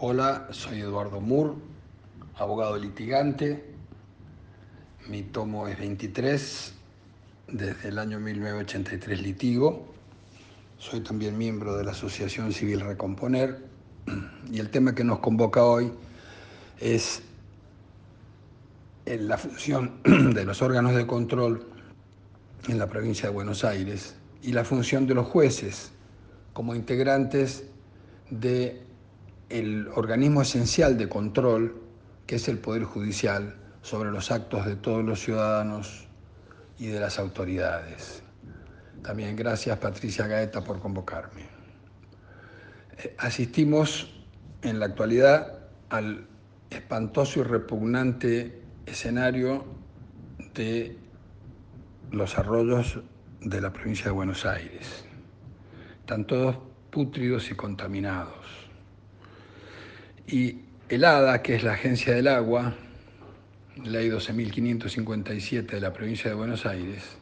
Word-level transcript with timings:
Hola, 0.00 0.46
soy 0.52 0.80
Eduardo 0.80 1.20
Moore, 1.20 1.54
abogado 2.36 2.76
litigante. 2.76 3.64
Mi 5.08 5.24
tomo 5.24 5.66
es 5.66 5.76
23, 5.76 6.72
desde 7.48 7.88
el 7.88 7.98
año 7.98 8.20
1983 8.20 9.20
litigo. 9.20 9.88
Soy 10.78 11.00
también 11.00 11.36
miembro 11.36 11.76
de 11.76 11.82
la 11.82 11.90
Asociación 11.90 12.52
Civil 12.52 12.78
Recomponer 12.78 13.58
y 14.48 14.60
el 14.60 14.70
tema 14.70 14.94
que 14.94 15.02
nos 15.02 15.18
convoca 15.18 15.64
hoy 15.64 15.90
es 16.78 17.24
la 19.04 19.36
función 19.36 20.00
de 20.04 20.44
los 20.44 20.62
órganos 20.62 20.94
de 20.94 21.08
control 21.08 21.66
en 22.68 22.78
la 22.78 22.88
provincia 22.88 23.30
de 23.30 23.34
Buenos 23.34 23.64
Aires 23.64 24.14
y 24.42 24.52
la 24.52 24.64
función 24.64 25.08
de 25.08 25.14
los 25.14 25.26
jueces 25.26 25.90
como 26.52 26.76
integrantes 26.76 27.64
del 29.48 29.88
organismo 29.94 30.42
esencial 30.42 30.98
de 30.98 31.08
control 31.08 31.82
que 32.26 32.36
es 32.36 32.48
el 32.48 32.58
Poder 32.58 32.84
Judicial 32.84 33.56
sobre 33.82 34.10
los 34.10 34.30
actos 34.30 34.66
de 34.66 34.76
todos 34.76 35.02
los 35.04 35.20
ciudadanos 35.20 36.06
y 36.78 36.88
de 36.88 37.00
las 37.00 37.18
autoridades. 37.18 38.22
También 39.02 39.34
gracias 39.34 39.78
Patricia 39.78 40.26
Gaeta 40.26 40.62
por 40.62 40.78
convocarme. 40.78 41.42
Eh, 42.98 43.14
asistimos 43.18 44.14
en 44.62 44.78
la 44.78 44.86
actualidad 44.86 45.58
al 45.88 46.26
espantoso 46.68 47.40
y 47.40 47.42
repugnante 47.44 48.62
escenario 48.84 49.64
de 50.54 50.98
los 52.10 52.36
arroyos 52.38 53.00
de 53.40 53.60
la 53.60 53.72
provincia 53.72 54.06
de 54.06 54.10
Buenos 54.10 54.44
Aires. 54.44 55.04
Están 56.00 56.26
todos 56.26 56.58
pútridos 56.90 57.50
y 57.50 57.54
contaminados. 57.54 58.67
Y 60.28 60.60
el 60.88 61.04
ADA, 61.04 61.42
que 61.42 61.56
es 61.56 61.62
la 61.62 61.72
Agencia 61.72 62.14
del 62.14 62.28
Agua, 62.28 62.74
ley 63.82 64.10
12.557 64.10 65.66
de 65.66 65.80
la 65.80 65.92
provincia 65.92 66.30
de 66.30 66.36
Buenos 66.36 66.66
Aires, 66.66 67.16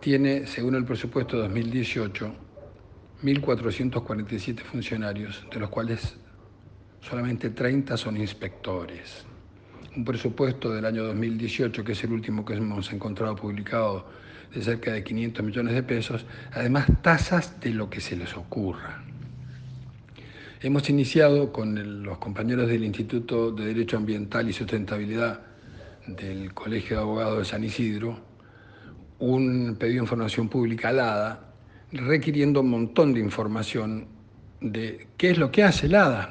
tiene, 0.00 0.46
según 0.46 0.74
el 0.74 0.84
presupuesto 0.84 1.38
2018, 1.38 2.34
1.447 3.22 4.60
funcionarios, 4.62 5.46
de 5.52 5.60
los 5.60 5.70
cuales 5.70 6.16
solamente 7.00 7.50
30 7.50 7.96
son 7.96 8.16
inspectores 8.16 9.24
un 9.96 10.04
presupuesto 10.04 10.70
del 10.70 10.84
año 10.84 11.04
2018, 11.04 11.84
que 11.84 11.92
es 11.92 12.04
el 12.04 12.12
último 12.12 12.44
que 12.44 12.54
hemos 12.54 12.92
encontrado 12.92 13.36
publicado, 13.36 14.06
de 14.52 14.62
cerca 14.62 14.92
de 14.92 15.02
500 15.02 15.44
millones 15.44 15.74
de 15.74 15.82
pesos, 15.82 16.26
además 16.52 16.86
tasas 17.02 17.60
de 17.60 17.70
lo 17.70 17.88
que 17.88 18.00
se 18.00 18.16
les 18.16 18.36
ocurra. 18.36 19.02
Hemos 20.64 20.88
iniciado 20.88 21.52
con 21.52 22.04
los 22.04 22.18
compañeros 22.18 22.68
del 22.68 22.84
Instituto 22.84 23.50
de 23.50 23.66
Derecho 23.66 23.96
Ambiental 23.96 24.48
y 24.48 24.52
Sustentabilidad 24.52 25.40
del 26.06 26.54
Colegio 26.54 26.98
de 26.98 27.02
Abogados 27.02 27.38
de 27.38 27.44
San 27.46 27.64
Isidro 27.64 28.16
un 29.18 29.74
pedido 29.76 29.96
de 29.96 30.04
información 30.04 30.48
pública 30.48 30.90
al 30.90 31.00
ADA 31.00 31.52
requiriendo 31.90 32.60
un 32.60 32.70
montón 32.70 33.12
de 33.12 33.18
información 33.18 34.06
de 34.60 35.08
qué 35.16 35.30
es 35.30 35.38
lo 35.38 35.50
que 35.50 35.64
hace 35.64 35.86
el 35.86 35.96
ADA, 35.96 36.30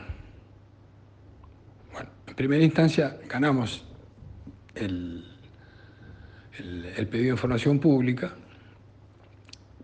en 2.28 2.36
primera 2.36 2.64
instancia 2.64 3.18
ganamos 3.28 3.86
el, 4.76 5.26
pedido 6.56 7.10
de 7.12 7.28
información 7.32 7.80
pública, 7.80 8.34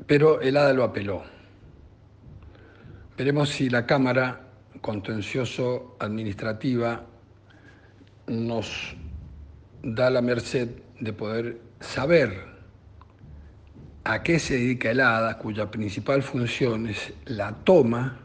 pero 0.06 0.39
el 0.39 0.56
ADA 0.56 0.72
lo 0.72 0.86
apeló. 0.86 1.36
Veremos 3.18 3.50
si 3.50 3.68
la 3.68 3.88
Cámara 3.88 4.42
Contencioso 4.80 5.98
Administrativa 6.00 7.04
nos 8.28 8.96
da 9.82 10.12
la 10.12 10.22
merced 10.22 10.70
de 11.00 11.14
poder 11.14 11.58
saber 11.80 12.45
a 14.04 14.22
qué 14.22 14.38
se 14.38 14.54
dedica 14.54 14.92
el 14.92 15.00
ADA, 15.00 15.39
cuya 15.39 15.72
principal 15.72 16.22
función 16.22 16.86
es 16.86 17.11
la 17.26 17.54
toma 17.54 18.20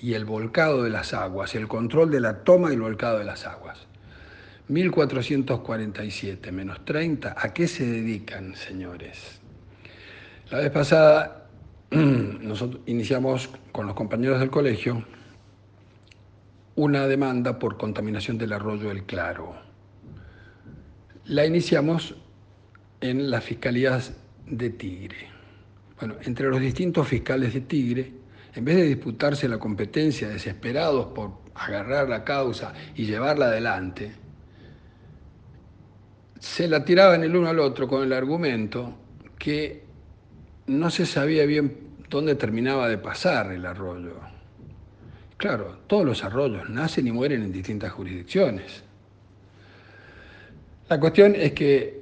y 0.00 0.14
el 0.14 0.24
volcado 0.24 0.84
de 0.84 0.90
las 0.90 1.12
aguas, 1.12 1.56
el 1.56 1.66
control 1.66 2.12
de 2.12 2.20
la 2.20 2.44
toma 2.44 2.70
y 2.70 2.74
el 2.74 2.82
volcado 2.82 3.18
de 3.18 3.24
las 3.24 3.44
aguas. 3.44 3.88
1447 4.68 6.52
menos 6.52 6.84
30, 6.84 7.34
¿a 7.36 7.52
qué 7.52 7.66
se 7.66 7.84
dedican, 7.84 8.54
señores? 8.54 9.40
La 10.48 10.58
vez 10.58 10.70
pasada 10.70 11.39
nosotros 12.40 12.82
iniciamos 12.86 13.50
con 13.72 13.86
los 13.86 13.96
compañeros 13.96 14.38
del 14.38 14.50
colegio 14.50 15.04
una 16.76 17.08
demanda 17.08 17.58
por 17.58 17.76
contaminación 17.76 18.38
del 18.38 18.52
arroyo 18.52 18.90
El 18.90 19.04
Claro. 19.04 19.54
La 21.24 21.44
iniciamos 21.44 22.14
en 23.00 23.30
las 23.30 23.44
fiscalías 23.44 24.16
de 24.46 24.70
Tigre. 24.70 25.28
Bueno, 25.98 26.14
entre 26.22 26.48
los 26.48 26.60
distintos 26.60 27.08
fiscales 27.08 27.54
de 27.54 27.60
Tigre 27.62 28.12
en 28.54 28.64
vez 28.64 28.76
de 28.76 28.84
disputarse 28.84 29.48
la 29.48 29.58
competencia 29.58 30.28
desesperados 30.28 31.06
por 31.06 31.32
agarrar 31.54 32.08
la 32.08 32.24
causa 32.24 32.72
y 32.94 33.06
llevarla 33.06 33.46
adelante, 33.46 34.12
se 36.38 36.68
la 36.68 36.84
tiraban 36.84 37.22
el 37.22 37.36
uno 37.36 37.48
al 37.48 37.58
otro 37.58 37.86
con 37.86 38.02
el 38.02 38.12
argumento 38.12 38.94
que 39.38 39.89
no 40.70 40.88
se 40.88 41.04
sabía 41.04 41.44
bien 41.46 41.76
dónde 42.08 42.36
terminaba 42.36 42.88
de 42.88 42.96
pasar 42.96 43.52
el 43.52 43.66
arroyo. 43.66 44.14
Claro, 45.36 45.78
todos 45.86 46.04
los 46.04 46.22
arroyos 46.22 46.70
nacen 46.70 47.06
y 47.08 47.12
mueren 47.12 47.42
en 47.42 47.52
distintas 47.52 47.92
jurisdicciones. 47.92 48.84
La 50.88 51.00
cuestión 51.00 51.34
es 51.34 51.52
que 51.52 52.00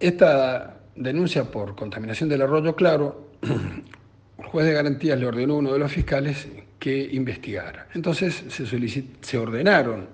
esta 0.00 0.80
denuncia 0.96 1.44
por 1.44 1.74
contaminación 1.74 2.28
del 2.28 2.42
arroyo 2.42 2.74
Claro 2.74 3.28
el 3.42 4.44
juez 4.44 4.66
de 4.66 4.72
garantías 4.72 5.18
le 5.18 5.26
ordenó 5.26 5.54
a 5.54 5.58
uno 5.58 5.72
de 5.72 5.78
los 5.78 5.92
fiscales 5.92 6.48
que 6.78 7.08
investigara. 7.12 7.88
Entonces 7.94 8.44
se, 8.48 8.66
se 8.66 9.38
ordenaron 9.38 10.06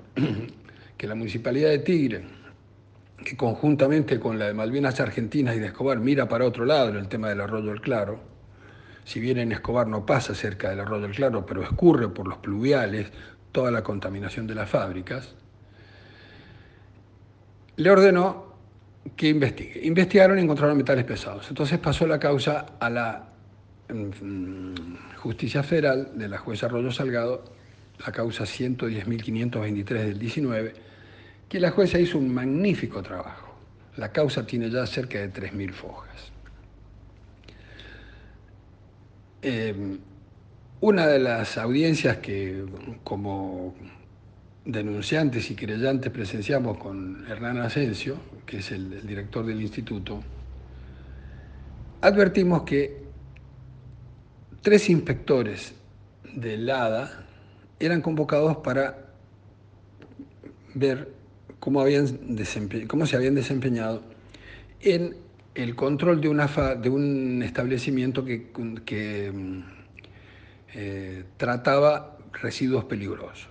que 0.96 1.06
la 1.06 1.14
Municipalidad 1.14 1.70
de 1.70 1.78
Tigre, 1.80 2.24
que 3.22 3.36
conjuntamente 3.36 4.18
con 4.18 4.38
la 4.38 4.46
de 4.46 4.54
Malvinas 4.54 5.00
Argentinas 5.00 5.56
y 5.56 5.60
de 5.60 5.66
Escobar 5.66 6.00
mira 6.00 6.28
para 6.28 6.44
otro 6.44 6.64
lado 6.64 6.88
en 6.88 6.96
el 6.96 7.08
tema 7.08 7.28
del 7.28 7.40
arroyo 7.40 7.70
del 7.70 7.80
Claro, 7.80 8.20
si 9.04 9.20
bien 9.20 9.38
en 9.38 9.52
Escobar 9.52 9.86
no 9.86 10.04
pasa 10.04 10.34
cerca 10.34 10.70
del 10.70 10.80
arroyo 10.80 11.02
del 11.02 11.16
Claro, 11.16 11.46
pero 11.46 11.62
escurre 11.62 12.08
por 12.08 12.26
los 12.26 12.38
pluviales 12.38 13.12
toda 13.52 13.70
la 13.70 13.82
contaminación 13.82 14.46
de 14.46 14.54
las 14.54 14.68
fábricas, 14.68 15.34
le 17.76 17.90
ordenó 17.90 18.54
que 19.16 19.28
investigue. 19.28 19.86
Investigaron 19.86 20.38
y 20.38 20.42
encontraron 20.42 20.76
metales 20.76 21.04
pesados. 21.04 21.46
Entonces 21.48 21.78
pasó 21.78 22.06
la 22.06 22.18
causa 22.18 22.66
a 22.80 22.90
la 22.90 23.28
Justicia 25.16 25.62
Federal 25.62 26.12
de 26.14 26.28
la 26.28 26.38
jueza 26.38 26.66
Arroyo 26.66 26.90
Salgado, 26.90 27.44
la 28.04 28.12
causa 28.12 28.44
110.523 28.44 29.84
del 29.84 30.18
19, 30.18 30.74
que 31.48 31.60
la 31.60 31.70
jueza 31.70 31.98
hizo 31.98 32.18
un 32.18 32.32
magnífico 32.32 33.02
trabajo. 33.02 33.54
La 33.96 34.10
causa 34.10 34.44
tiene 34.44 34.70
ya 34.70 34.86
cerca 34.86 35.18
de 35.18 35.32
3.000 35.32 35.72
fojas. 35.72 36.32
Em, 39.42 39.98
una 40.80 41.06
de 41.06 41.18
las 41.18 41.58
audiencias 41.58 42.16
que 42.18 42.64
como 43.04 43.74
denunciantes 44.64 45.50
y 45.50 45.54
creyentes 45.54 46.10
presenciamos 46.10 46.78
con 46.78 47.26
Hernán 47.28 47.58
Asensio, 47.58 48.16
que 48.46 48.58
es 48.58 48.70
el 48.72 49.06
director 49.06 49.44
del 49.44 49.60
instituto, 49.60 50.22
advertimos 52.00 52.62
que 52.62 53.04
tres 54.62 54.88
inspectores 54.88 55.74
del 56.34 56.68
ADA 56.68 57.26
eran 57.78 58.00
convocados 58.00 58.56
para 58.58 59.12
ver 60.74 61.12
cómo, 61.64 61.80
habían 61.80 62.06
cómo 62.86 63.06
se 63.06 63.16
habían 63.16 63.34
desempeñado 63.34 64.02
en 64.80 65.16
el 65.54 65.74
control 65.74 66.20
de, 66.20 66.28
una 66.28 66.46
de 66.46 66.90
un 66.90 67.42
establecimiento 67.42 68.24
que, 68.24 69.32
mm, 69.32 69.60
eh, 70.74 71.24
trataba 71.36 72.18
residuos 72.42 72.84
peligrosos. 72.84 73.48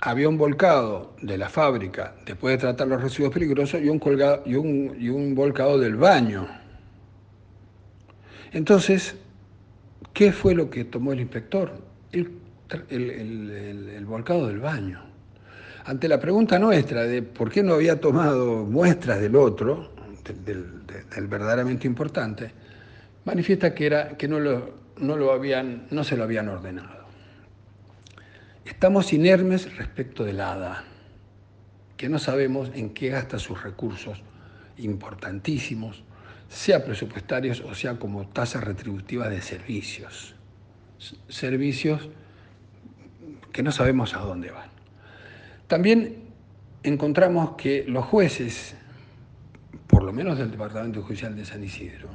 Había 0.00 0.28
un 0.28 0.38
volcado 0.38 1.16
de 1.20 1.36
la 1.36 1.48
fábrica 1.48 2.14
después 2.24 2.54
de 2.54 2.58
tratar 2.58 2.86
los 2.88 3.02
residuos 3.02 3.34
peligrosos 3.34 3.82
y 3.82 3.88
un, 3.88 3.98
colgado, 3.98 4.42
y 4.46 4.54
un, 4.54 4.96
y 4.98 5.08
un 5.08 5.34
volcado 5.34 5.78
del 5.78 5.96
baño. 5.96 6.48
Entonces, 8.52 9.16
¿Qué 10.18 10.32
fue 10.32 10.52
lo 10.52 10.68
que 10.68 10.84
tomó 10.84 11.12
el 11.12 11.20
inspector? 11.20 11.80
El, 12.10 12.28
volcado 14.04 14.48
del 14.48 14.58
baño. 14.58 15.07
Ante 15.88 16.06
la 16.06 16.20
pregunta 16.20 16.58
nuestra 16.58 17.04
de 17.04 17.22
por 17.22 17.50
qué 17.50 17.62
no 17.62 17.72
había 17.72 17.98
tomado 17.98 18.66
muestras 18.66 19.22
del 19.22 19.34
otro, 19.34 19.90
del, 20.44 20.82
verdaderamente 21.28 21.86
importante, 21.86 22.50
manifiesta 23.24 23.74
que, 23.74 23.86
era, 23.86 24.08
que 24.18 24.28
no, 24.28 24.38
lo, 24.38 24.74
no, 24.98 25.16
lo 25.16 25.32
habían, 25.32 25.86
no 25.90 26.04
se 26.04 26.14
lo 26.18 26.24
habían 26.24 26.50
ordenado. 26.50 27.06
Estamos 28.66 29.14
inermes 29.14 29.78
respecto 29.78 30.24
del 30.24 30.42
ADA, 30.42 30.84
que 31.96 32.10
no 32.10 32.18
sabemos 32.18 32.70
en 32.74 32.90
qué 32.90 33.08
gasta 33.08 33.38
sus 33.38 33.62
recursos 33.62 34.22
importantísimos, 34.76 36.04
sea 36.50 36.84
presupuestarios 36.84 37.62
o 37.62 37.74
sea 37.74 37.98
como 37.98 38.28
tasas 38.28 38.62
retributivas 38.62 39.30
de 39.30 39.40
servicios. 39.40 40.34
Servicios 41.30 42.10
que 43.52 43.62
no 43.62 43.72
sabemos 43.72 44.12
a 44.12 44.18
dónde 44.18 44.50
van. 44.50 44.77
También 45.68 46.16
encontramos 46.82 47.56
que 47.56 47.84
los 47.86 48.06
jueces, 48.06 48.74
por 49.86 50.02
lo 50.02 50.14
menos 50.14 50.38
del 50.38 50.50
Departamento 50.50 51.02
Judicial 51.02 51.36
de 51.36 51.44
San 51.44 51.62
Isidro, 51.62 52.08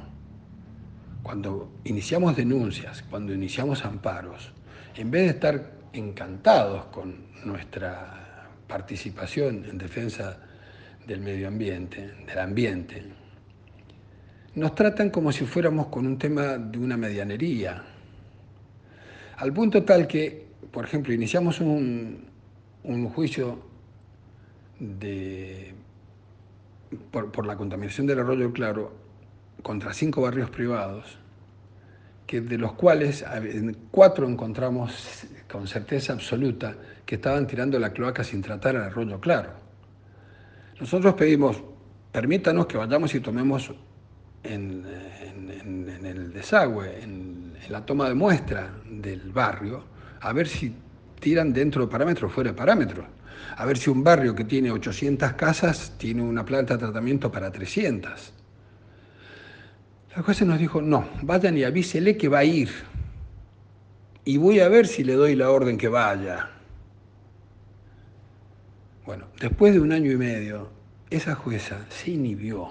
cuando 1.22 1.72
iniciamos 1.84 2.34
denuncias, 2.34 3.04
cuando 3.08 3.32
iniciamos 3.32 3.84
amparos, 3.84 4.52
en 4.96 5.08
vez 5.08 5.22
de 5.22 5.28
estar 5.28 5.72
encantados 5.92 6.86
con 6.86 7.26
nuestra 7.44 8.50
participación 8.66 9.64
en 9.66 9.78
defensa 9.78 10.36
del 11.06 11.20
medio 11.20 11.46
ambiente, 11.46 12.10
del 12.26 12.38
ambiente, 12.40 13.04
nos 14.56 14.74
tratan 14.74 15.10
como 15.10 15.30
si 15.30 15.44
fuéramos 15.44 15.86
con 15.86 16.08
un 16.08 16.18
tema 16.18 16.58
de 16.58 16.76
una 16.76 16.96
medianería, 16.96 17.84
al 19.36 19.52
punto 19.52 19.84
tal 19.84 20.08
que, 20.08 20.48
por 20.72 20.84
ejemplo, 20.84 21.12
iniciamos 21.12 21.60
un, 21.60 22.33
un 22.84 23.08
juicio 23.08 23.58
de, 24.78 25.74
por, 27.10 27.32
por, 27.32 27.46
la 27.46 27.56
contaminación 27.56 28.06
del 28.06 28.20
arroyo 28.20 28.52
Claro 28.52 28.92
contra 29.62 29.92
cinco 29.92 30.22
barrios 30.22 30.50
privados, 30.50 31.18
que 32.26 32.40
de 32.40 32.58
los 32.58 32.72
cuales 32.72 33.24
cuatro 33.90 34.28
encontramos 34.28 35.26
con 35.50 35.66
certeza 35.66 36.12
absoluta 36.12 36.74
que 37.04 37.16
estaban 37.16 37.46
tirando 37.46 37.78
la 37.78 37.92
cloaca 37.92 38.24
sin 38.24 38.42
tratar 38.42 38.76
al 38.76 38.84
arroyo 38.84 39.20
Claro. 39.20 39.50
Nosotros 40.80 41.14
pedimos, 41.14 41.62
permítanos 42.10 42.66
que 42.66 42.76
vayamos 42.76 43.14
y 43.14 43.20
tomemos 43.20 43.72
en, 44.42 44.84
el 46.04 46.32
desagüe, 46.32 47.02
en 47.02 47.54
la 47.70 47.84
toma 47.86 48.08
de 48.08 48.14
muestra 48.14 48.70
del 48.90 49.30
barrio, 49.30 49.84
a 50.20 50.32
ver 50.32 50.48
si 50.48 50.74
tiran 51.24 51.54
dentro 51.54 51.86
de 51.86 51.90
parámetros, 51.90 52.30
fuera 52.30 52.50
de 52.50 52.56
parámetros. 52.56 53.06
A 53.56 53.64
ver 53.64 53.78
si 53.78 53.88
un 53.88 54.04
barrio 54.04 54.34
que 54.34 54.44
tiene 54.44 54.70
800 54.70 55.32
casas 55.32 55.94
tiene 55.96 56.20
una 56.20 56.44
planta 56.44 56.74
de 56.74 56.80
tratamiento 56.80 57.32
para 57.32 57.50
300. 57.50 58.34
La 60.14 60.22
jueza 60.22 60.44
nos 60.44 60.58
dijo, 60.58 60.82
no, 60.82 61.08
vayan 61.22 61.56
y 61.56 61.64
avísele 61.64 62.18
que 62.18 62.28
va 62.28 62.40
a 62.40 62.44
ir. 62.44 62.68
Y 64.26 64.36
voy 64.36 64.60
a 64.60 64.68
ver 64.68 64.86
si 64.86 65.02
le 65.02 65.14
doy 65.14 65.34
la 65.34 65.50
orden 65.50 65.78
que 65.78 65.88
vaya. 65.88 66.50
Bueno, 69.06 69.28
después 69.40 69.72
de 69.72 69.80
un 69.80 69.92
año 69.92 70.12
y 70.12 70.16
medio, 70.16 70.68
esa 71.08 71.34
jueza 71.34 71.86
se 71.88 72.10
inhibió. 72.10 72.68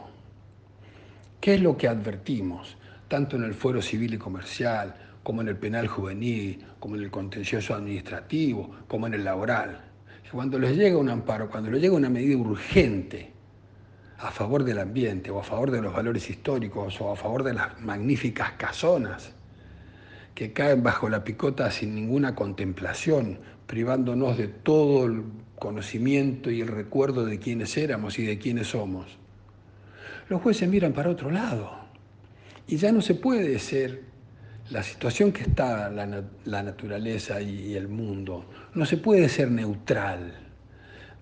¿Qué 1.41 1.55
es 1.55 1.61
lo 1.61 1.75
que 1.75 1.87
advertimos, 1.87 2.77
tanto 3.07 3.35
en 3.35 3.45
el 3.45 3.55
fuero 3.55 3.81
civil 3.81 4.13
y 4.13 4.17
comercial, 4.19 4.93
como 5.23 5.41
en 5.41 5.47
el 5.47 5.57
penal 5.57 5.87
juvenil, 5.87 6.63
como 6.79 6.95
en 6.95 7.03
el 7.03 7.11
contencioso 7.11 7.73
administrativo, 7.73 8.69
como 8.87 9.07
en 9.07 9.15
el 9.15 9.23
laboral. 9.23 9.81
Cuando 10.31 10.57
les 10.57 10.75
llega 10.75 10.97
un 10.97 11.09
amparo, 11.09 11.49
cuando 11.49 11.69
les 11.69 11.79
llega 11.79 11.95
una 11.95 12.09
medida 12.09 12.35
urgente 12.35 13.31
a 14.17 14.31
favor 14.31 14.63
del 14.63 14.79
ambiente 14.79 15.29
o 15.29 15.39
a 15.39 15.43
favor 15.43 15.69
de 15.69 15.81
los 15.81 15.93
valores 15.93 16.29
históricos 16.29 16.99
o 17.01 17.11
a 17.11 17.15
favor 17.15 17.43
de 17.43 17.53
las 17.53 17.79
magníficas 17.81 18.53
casonas 18.53 19.31
que 20.33 20.51
caen 20.51 20.81
bajo 20.81 21.07
la 21.07 21.23
picota 21.23 21.69
sin 21.69 21.93
ninguna 21.93 22.33
contemplación, 22.33 23.39
privándonos 23.67 24.37
de 24.37 24.47
todo 24.47 25.05
el 25.05 25.23
conocimiento 25.59 26.49
y 26.49 26.61
el 26.61 26.67
recuerdo 26.67 27.25
de 27.25 27.37
quiénes 27.37 27.77
éramos 27.77 28.17
y 28.17 28.25
de 28.25 28.39
quiénes 28.39 28.67
somos, 28.67 29.05
los 30.29 30.41
jueces 30.41 30.67
miran 30.67 30.93
para 30.93 31.09
otro 31.11 31.29
lado. 31.29 31.71
Y 32.67 32.77
ya 32.77 32.91
no 32.91 33.01
se 33.01 33.13
puede 33.13 33.59
ser 33.59 34.12
la 34.69 34.83
situación 34.83 35.31
que 35.31 35.43
está 35.43 35.89
la, 35.89 36.63
naturaleza 36.63 37.41
y, 37.41 37.67
y 37.67 37.75
el 37.75 37.87
mundo, 37.87 38.45
no 38.73 38.85
se 38.85 38.97
puede 38.97 39.29
ser 39.29 39.51
neutral. 39.51 40.33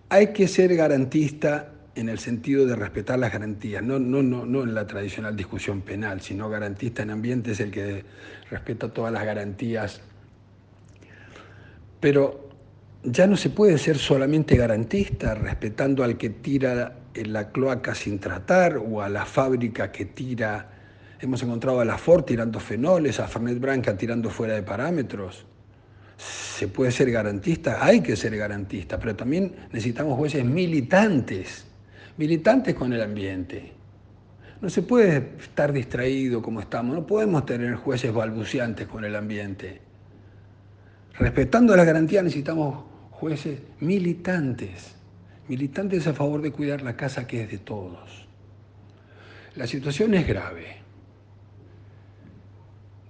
Hay 0.09 0.27
que 0.27 0.47
ser 0.47 0.75
garantista 0.75 1.71
en 1.95 2.09
el 2.09 2.19
sentido 2.19 2.65
de 2.65 2.75
respetar 2.75 3.19
las 3.19 3.33
garantías, 3.33 3.83
no, 3.83 3.99
no, 3.99 4.23
no, 4.23 4.45
no 4.45 4.63
en 4.63 4.73
la 4.73 4.87
tradicional 4.87 5.35
discusión 5.35 5.81
penal, 5.81 6.21
sino 6.21 6.49
garantista 6.49 7.03
en 7.03 7.09
ambiente 7.09 7.51
es 7.51 7.59
el 7.59 7.71
que 7.71 8.05
respeta 8.49 8.89
todas 8.89 9.11
las 9.11 9.25
garantías. 9.25 10.01
Pero 11.99 12.49
ya 13.03 13.27
no 13.27 13.35
se 13.35 13.49
puede 13.49 13.77
ser 13.77 13.97
solamente 13.97 14.55
garantista 14.55 15.35
respetando 15.35 16.03
al 16.03 16.17
que 16.17 16.29
tira 16.29 16.97
en 17.13 17.33
la 17.33 17.51
cloaca 17.51 17.93
sin 17.93 18.19
tratar 18.19 18.77
o 18.77 19.01
a 19.01 19.09
la 19.09 19.25
fábrica 19.25 19.91
que 19.91 20.05
tira 20.05 20.80
Hemos 21.21 21.43
encontrado 21.43 21.79
a 21.79 21.85
la 21.85 21.99
Ford 21.99 22.23
tirando 22.23 22.59
fenoles, 22.59 23.19
a 23.19 23.27
Fernet 23.27 23.59
Branca 23.59 23.95
tirando 23.95 24.31
fuera 24.31 24.55
de 24.55 24.63
parámetros. 24.63 25.45
Se 26.17 26.67
puede 26.67 26.91
ser 26.91 27.11
garantista, 27.11 27.85
hay 27.85 28.01
que 28.01 28.15
ser 28.15 28.35
garantista, 28.35 28.99
pero 28.99 29.15
también 29.15 29.55
necesitamos 29.71 30.17
jueces 30.17 30.43
militantes, 30.43 31.65
militantes 32.17 32.73
con 32.73 32.91
el 32.91 33.03
ambiente. 33.03 33.71
No 34.61 34.69
se 34.69 34.81
puede 34.81 35.33
estar 35.39 35.71
distraído 35.71 36.41
como 36.41 36.59
estamos, 36.59 36.95
no 36.95 37.05
podemos 37.05 37.45
tener 37.45 37.75
jueces 37.75 38.11
balbuceantes 38.11 38.87
con 38.87 39.05
el 39.05 39.15
ambiente. 39.15 39.79
Respetando 41.19 41.75
las 41.75 41.85
garantías 41.85 42.23
necesitamos 42.23 42.83
jueces 43.11 43.59
militantes, 43.79 44.95
militantes 45.47 46.07
a 46.07 46.13
favor 46.13 46.41
de 46.41 46.51
cuidar 46.51 46.81
la 46.81 46.95
casa 46.95 47.27
que 47.27 47.43
es 47.43 47.51
de 47.51 47.59
todos. 47.59 48.27
La 49.55 49.67
situación 49.67 50.15
es 50.15 50.27
grave. 50.27 50.81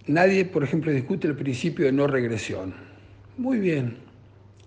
Nadie, 0.07 0.45
por 0.45 0.63
ejemplo, 0.63 0.91
discute 0.91 1.27
el 1.27 1.35
principio 1.35 1.85
de 1.85 1.91
no 1.91 2.07
regresión. 2.07 2.73
Muy 3.37 3.59
bien. 3.59 3.97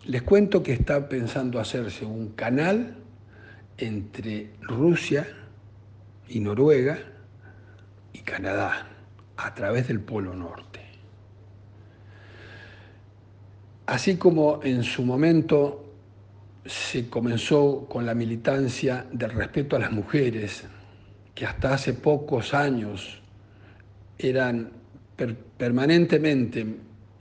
Les 0.07 0.23
cuento 0.23 0.63
que 0.63 0.73
está 0.73 1.09
pensando 1.09 1.59
hacerse 1.59 2.05
un 2.05 2.31
canal 2.31 2.97
entre 3.79 4.51
Rusia 4.61 5.27
y 6.29 6.41
Noruega 6.41 6.99
y 8.13 8.19
Canadá 8.21 8.87
a 9.37 9.55
través 9.55 9.89
del 9.89 10.01
Polo 10.01 10.35
Norte. 10.35 10.81
Así 13.87 14.17
como 14.17 14.61
en 14.63 14.83
su 14.85 15.03
momento 15.03 15.85
se 16.65 17.09
comenzó 17.09 17.87
con 17.89 18.07
la 18.07 18.15
militancia 18.15 19.07
del 19.13 19.33
respeto 19.33 19.77
a 19.77 19.81
las 19.81 19.93
mujeres, 19.93 20.65
que 21.35 21.45
hasta 21.45 21.75
hace 21.75 21.93
pocos 21.93 22.55
años 22.55 23.21
eran 24.17 24.84
per 25.17 25.37
permanentemente 25.37 26.67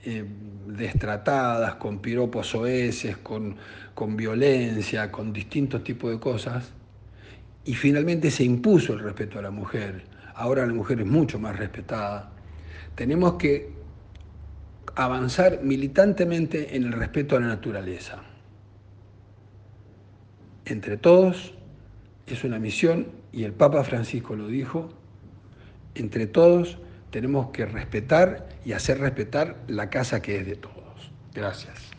eh, 0.04 0.24
destratadas, 0.66 1.76
con 1.76 2.00
piropos 2.00 2.54
oeces, 2.54 3.16
con, 3.18 3.56
con 3.94 4.16
violencia, 4.16 5.10
con 5.10 5.32
distintos 5.32 5.84
tipos 5.84 6.10
de 6.10 6.18
cosas, 6.18 6.72
y 7.64 7.74
finalmente 7.74 8.30
se 8.30 8.44
impuso 8.44 8.94
el 8.94 9.00
respeto 9.00 9.38
a 9.38 9.42
la 9.42 9.50
mujer. 9.50 10.04
Ahora 10.34 10.66
la 10.66 10.74
mujer 10.74 11.00
es 11.00 11.06
mucho 11.06 11.38
más 11.38 11.56
respetada. 11.56 12.32
Tenemos 12.94 13.34
que 13.34 13.72
avanzar 14.96 15.60
militantemente 15.62 16.76
en 16.76 16.84
el 16.84 16.92
respeto 16.92 17.36
a 17.36 17.40
la 17.40 17.46
naturaleza. 17.46 18.22
Entre 20.66 20.96
todos 20.96 21.54
es 22.26 22.44
una 22.44 22.58
misión, 22.58 23.08
y 23.32 23.44
el 23.44 23.52
Papa 23.52 23.82
Francisco 23.84 24.36
lo 24.36 24.46
dijo, 24.46 24.90
entre 25.94 26.26
todos 26.26 26.78
tenemos 27.14 27.50
que 27.50 27.64
respetar 27.64 28.48
y 28.64 28.72
hacer 28.72 28.98
respetar 28.98 29.54
la 29.68 29.88
casa 29.88 30.20
que 30.20 30.38
es 30.38 30.46
de 30.46 30.56
todos. 30.56 31.12
Gracias. 31.32 31.93